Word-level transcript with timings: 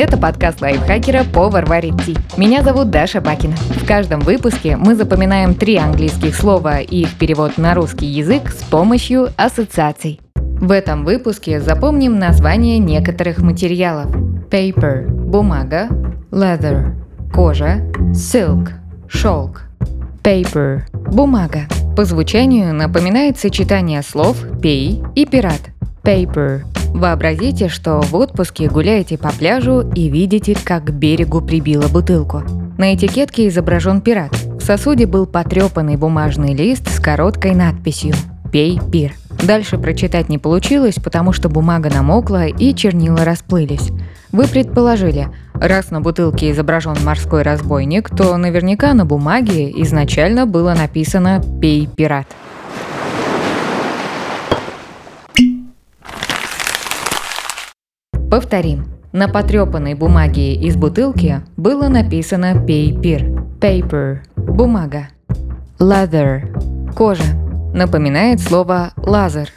Это 0.00 0.16
подкаст 0.16 0.60
лайфхакера 0.60 1.24
«Повар 1.24 1.66
варит 1.66 2.00
ти». 2.06 2.16
Меня 2.36 2.62
зовут 2.62 2.88
Даша 2.88 3.20
Бакина. 3.20 3.56
В 3.56 3.84
каждом 3.84 4.20
выпуске 4.20 4.76
мы 4.76 4.94
запоминаем 4.94 5.56
три 5.56 5.74
английских 5.74 6.36
слова 6.36 6.78
и 6.78 7.00
их 7.00 7.18
перевод 7.18 7.58
на 7.58 7.74
русский 7.74 8.06
язык 8.06 8.48
с 8.50 8.62
помощью 8.62 9.30
ассоциаций. 9.36 10.20
В 10.36 10.70
этом 10.70 11.04
выпуске 11.04 11.60
запомним 11.60 12.16
название 12.16 12.78
некоторых 12.78 13.38
материалов. 13.38 14.06
Paper– 14.48 15.10
бумага, 15.10 15.88
leather– 16.30 16.92
кожа, 17.34 17.80
silk– 18.12 18.68
шелк. 19.08 19.62
Paper– 20.22 20.82
бумага. 20.92 21.62
По 21.96 22.04
звучанию 22.04 22.72
напоминает 22.72 23.36
сочетание 23.36 24.02
слов 24.02 24.36
«пей» 24.62 25.02
и 25.16 25.26
«пират». 25.26 25.62
Paper 26.04 26.62
Вообразите, 26.94 27.68
что 27.68 28.00
в 28.00 28.14
отпуске 28.14 28.68
гуляете 28.68 29.16
по 29.18 29.30
пляжу 29.30 29.88
и 29.94 30.08
видите, 30.08 30.56
как 30.62 30.86
к 30.86 30.90
берегу 30.90 31.40
прибило 31.40 31.88
бутылку. 31.88 32.42
На 32.76 32.94
этикетке 32.94 33.48
изображен 33.48 34.00
пират. 34.00 34.32
В 34.58 34.60
сосуде 34.60 35.06
был 35.06 35.26
потрепанный 35.26 35.96
бумажный 35.96 36.54
лист 36.54 36.88
с 36.88 37.00
короткой 37.00 37.54
надписью 37.54 38.14
«Пей 38.52 38.80
пир». 38.92 39.12
Дальше 39.42 39.78
прочитать 39.78 40.28
не 40.28 40.38
получилось, 40.38 40.96
потому 40.96 41.32
что 41.32 41.48
бумага 41.48 41.90
намокла 41.90 42.46
и 42.46 42.74
чернила 42.74 43.24
расплылись. 43.24 43.90
Вы 44.32 44.46
предположили, 44.46 45.28
раз 45.54 45.90
на 45.90 46.00
бутылке 46.00 46.50
изображен 46.50 46.96
морской 47.04 47.42
разбойник, 47.42 48.10
то 48.10 48.36
наверняка 48.36 48.94
на 48.94 49.04
бумаге 49.04 49.70
изначально 49.82 50.46
было 50.46 50.74
написано 50.74 51.42
«Пей 51.60 51.86
пират». 51.86 52.26
Повторим. 58.30 58.84
На 59.12 59.26
потрепанной 59.26 59.94
бумаге 59.94 60.54
из 60.54 60.76
бутылки 60.76 61.40
было 61.56 61.88
написано 61.88 62.62
«Пей 62.66 62.94
пир». 62.94 63.24
Paper– 63.58 64.18
бумага. 64.36 65.08
Leather– 65.78 66.92
кожа. 66.94 67.24
Напоминает 67.72 68.40
слово 68.40 68.90
лазер. 68.98 69.48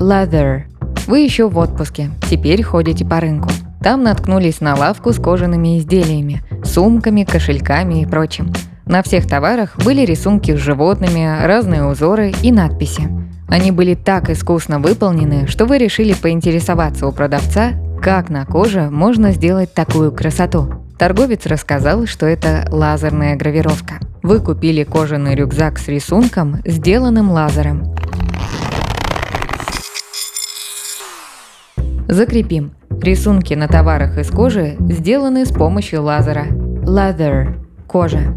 Leather. 0.00 0.62
Вы 1.06 1.20
еще 1.20 1.48
в 1.48 1.56
отпуске, 1.56 2.10
теперь 2.28 2.64
ходите 2.64 3.04
по 3.04 3.20
рынку. 3.20 3.48
Там 3.80 4.02
наткнулись 4.02 4.60
на 4.60 4.74
лавку 4.74 5.12
с 5.12 5.20
кожаными 5.20 5.78
изделиями, 5.78 6.42
сумками, 6.64 7.22
кошельками 7.22 8.02
и 8.02 8.06
прочим. 8.06 8.52
На 8.86 9.04
всех 9.04 9.28
товарах 9.28 9.76
были 9.84 10.04
рисунки 10.04 10.56
с 10.56 10.58
животными, 10.58 11.46
разные 11.46 11.84
узоры 11.84 12.34
и 12.42 12.50
надписи. 12.50 13.08
Они 13.48 13.70
были 13.70 13.94
так 13.94 14.30
искусно 14.30 14.80
выполнены, 14.80 15.46
что 15.46 15.66
вы 15.66 15.78
решили 15.78 16.12
поинтересоваться 16.12 17.06
у 17.06 17.12
продавца, 17.12 17.74
как 18.06 18.30
на 18.30 18.46
коже 18.46 18.88
можно 18.88 19.32
сделать 19.32 19.74
такую 19.74 20.12
красоту? 20.12 20.74
Торговец 20.96 21.44
рассказал, 21.44 22.06
что 22.06 22.24
это 22.24 22.64
лазерная 22.70 23.34
гравировка. 23.34 23.94
Вы 24.22 24.38
купили 24.38 24.84
кожаный 24.84 25.34
рюкзак 25.34 25.76
с 25.76 25.88
рисунком, 25.88 26.58
сделанным 26.64 27.32
лазером. 27.32 27.96
Закрепим. 32.06 32.74
Рисунки 33.02 33.54
на 33.54 33.66
товарах 33.66 34.18
из 34.18 34.30
кожи 34.30 34.76
сделаны 34.78 35.44
с 35.44 35.50
помощью 35.50 36.04
лазера. 36.04 36.46
Leather– 36.84 37.58
кожа. 37.88 38.36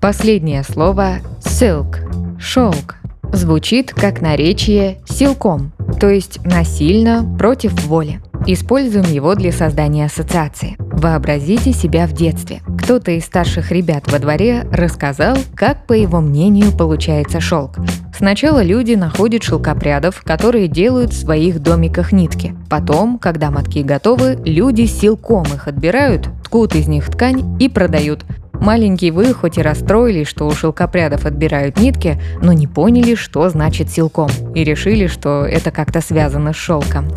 Последнее 0.00 0.62
слово– 0.62 1.14
silk– 1.40 2.38
шелк. 2.38 2.94
Звучит 3.32 3.92
как 3.92 4.20
наречие 4.20 4.98
силком, 5.06 5.72
то 5.98 6.08
есть 6.08 6.38
насильно 6.44 7.26
против 7.36 7.84
воли. 7.86 8.20
Используем 8.48 9.06
его 9.06 9.34
для 9.34 9.50
создания 9.50 10.04
ассоциации. 10.04 10.76
Вообразите 10.78 11.72
себя 11.72 12.06
в 12.06 12.12
детстве. 12.12 12.60
Кто-то 12.78 13.10
из 13.10 13.24
старших 13.24 13.72
ребят 13.72 14.10
во 14.10 14.20
дворе 14.20 14.64
рассказал, 14.70 15.36
как, 15.56 15.84
по 15.88 15.92
его 15.92 16.20
мнению, 16.20 16.70
получается 16.70 17.40
шелк. 17.40 17.76
Сначала 18.16 18.62
люди 18.62 18.94
находят 18.94 19.42
шелкопрядов, 19.42 20.22
которые 20.22 20.68
делают 20.68 21.12
в 21.12 21.20
своих 21.20 21.58
домиках 21.58 22.12
нитки. 22.12 22.54
Потом, 22.70 23.18
когда 23.18 23.50
мотки 23.50 23.82
готовы, 23.82 24.38
люди 24.44 24.86
силком 24.86 25.44
их 25.52 25.66
отбирают, 25.66 26.28
ткут 26.44 26.76
из 26.76 26.86
них 26.86 27.10
ткань 27.10 27.60
и 27.60 27.68
продают. 27.68 28.24
Маленькие 28.52 29.10
вы 29.10 29.34
хоть 29.34 29.58
и 29.58 29.62
расстроились, 29.62 30.28
что 30.28 30.46
у 30.46 30.52
шелкопрядов 30.52 31.26
отбирают 31.26 31.80
нитки, 31.80 32.20
но 32.40 32.52
не 32.52 32.68
поняли, 32.68 33.16
что 33.16 33.48
значит 33.48 33.90
силком, 33.90 34.30
и 34.54 34.62
решили, 34.62 35.08
что 35.08 35.44
это 35.44 35.72
как-то 35.72 36.00
связано 36.00 36.52
с 36.52 36.56
шелком. 36.56 37.08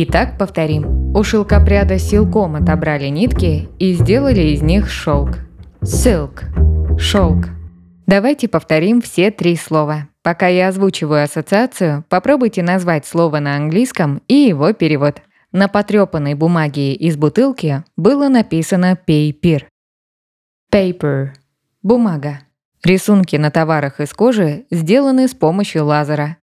Итак, 0.00 0.38
повторим. 0.38 1.12
У 1.12 1.24
шелкопряда 1.24 1.98
силком 1.98 2.54
отобрали 2.54 3.06
нитки 3.06 3.68
и 3.80 3.94
сделали 3.94 4.52
из 4.52 4.62
них 4.62 4.88
шелк. 4.88 5.38
Silk– 5.80 6.44
шелк. 7.00 7.46
Давайте 8.06 8.46
повторим 8.46 9.02
все 9.02 9.32
три 9.32 9.56
слова. 9.56 10.06
Пока 10.22 10.46
я 10.46 10.68
озвучиваю 10.68 11.24
ассоциацию, 11.24 12.04
попробуйте 12.08 12.62
назвать 12.62 13.06
слово 13.06 13.40
на 13.40 13.56
английском 13.56 14.22
и 14.28 14.34
его 14.34 14.72
перевод. 14.72 15.20
На 15.50 15.66
потрепанной 15.66 16.34
бумаге 16.34 16.94
из 16.94 17.16
бутылки 17.16 17.82
было 17.96 18.28
написано 18.28 18.96
paper. 19.04 19.64
Paper– 20.72 21.30
бумага. 21.82 22.42
Рисунки 22.84 23.34
на 23.34 23.50
товарах 23.50 23.98
из 23.98 24.12
кожи 24.12 24.64
сделаны 24.70 25.26
с 25.26 25.34
помощью 25.34 25.86
лазера. 25.86 26.36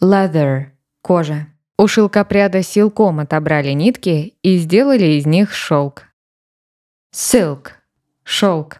Leather– 0.00 0.68
кожа. 1.02 1.51
У 1.82 1.88
шелкопряда 1.88 2.62
силком 2.62 3.18
отобрали 3.18 3.70
нитки 3.70 4.34
и 4.44 4.56
сделали 4.58 5.18
из 5.18 5.26
них 5.26 5.52
шелк. 5.52 6.04
Silk– 7.12 7.70
шелк. 8.22 8.76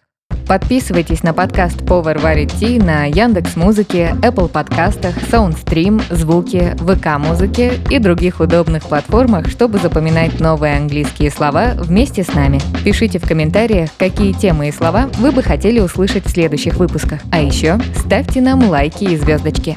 Подписывайтесь 0.47 1.25
на 1.25 1.35
подкаст 1.35 1.85
«Повар 1.85 2.21
варит 2.21 2.53
ти» 2.53 2.79
на 2.79 3.07
Яндекс 3.07 3.57
Музыке, 3.57 4.15
Apple 4.23 4.49
подкастах, 4.49 5.19
Soundstream, 5.19 6.01
Звуки, 6.15 6.77
ВК 6.79 7.19
Музыке 7.19 7.73
и 7.91 7.99
других 7.99 8.39
удобных 8.39 8.85
платформах, 8.85 9.49
чтобы 9.49 9.81
запоминать 9.81 10.39
новые 10.39 10.77
английские 10.77 11.33
слова 11.33 11.73
вместе 11.75 12.23
с 12.23 12.33
нами. 12.33 12.61
Пишите 12.85 13.19
в 13.19 13.27
комментариях, 13.27 13.91
какие 13.99 14.33
темы 14.33 14.69
и 14.69 14.73
слова 14.73 15.11
вы 15.19 15.33
бы 15.33 15.43
хотели 15.43 15.81
услышать 15.81 16.27
в 16.27 16.31
следующих 16.31 16.77
выпусках. 16.77 17.19
А 17.33 17.41
еще 17.41 17.81
ставьте 17.97 18.41
нам 18.41 18.69
лайки 18.69 19.03
и 19.03 19.17
звездочки. 19.17 19.77